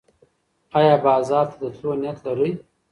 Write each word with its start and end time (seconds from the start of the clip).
ایا 0.77 0.95
بازار 1.05 1.45
ته 1.51 1.55
د 1.61 1.65
تلو 1.75 1.91
نیت 2.01 2.17
لرې؟ 2.25 2.49